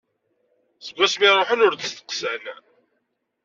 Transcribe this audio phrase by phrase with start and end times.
[0.85, 2.43] Seg wasmi i ruḥen ur d-steqsan.